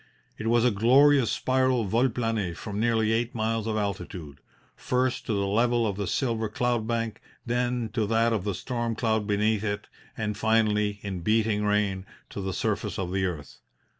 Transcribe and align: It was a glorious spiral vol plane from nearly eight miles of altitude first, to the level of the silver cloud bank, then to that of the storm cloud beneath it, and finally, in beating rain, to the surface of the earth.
It 0.39 0.47
was 0.47 0.65
a 0.65 0.71
glorious 0.71 1.29
spiral 1.29 1.83
vol 1.83 2.09
plane 2.09 2.55
from 2.55 2.79
nearly 2.79 3.11
eight 3.11 3.35
miles 3.35 3.67
of 3.67 3.77
altitude 3.77 4.39
first, 4.75 5.27
to 5.27 5.33
the 5.33 5.45
level 5.45 5.85
of 5.85 5.95
the 5.95 6.07
silver 6.07 6.49
cloud 6.49 6.87
bank, 6.87 7.21
then 7.45 7.87
to 7.93 8.07
that 8.07 8.33
of 8.33 8.43
the 8.43 8.55
storm 8.55 8.95
cloud 8.95 9.27
beneath 9.27 9.63
it, 9.63 9.85
and 10.17 10.35
finally, 10.35 10.97
in 11.03 11.19
beating 11.19 11.65
rain, 11.65 12.07
to 12.31 12.41
the 12.41 12.49
surface 12.51 12.97
of 12.97 13.11
the 13.11 13.25
earth. 13.27 13.59